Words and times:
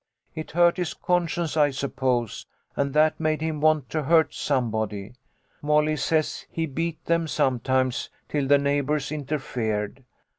It 0.33 0.49
hurt 0.53 0.77
his 0.77 0.95
conscience, 0.95 1.55
I 1.55 1.69
suppose, 1.69 2.47
and 2.75 2.91
that 2.95 3.19
made 3.19 3.39
him 3.39 3.61
want 3.61 3.87
to 3.91 4.01
hurt 4.01 4.33
somebody. 4.33 5.13
Molly 5.61 5.95
says 5.95 6.47
he 6.49 6.65
beat 6.65 7.05
them 7.05 7.27
sometimes 7.27 8.09
till 8.27 8.47
the 8.47 8.57
neighbours 8.57 9.11
interfered. 9.11 10.03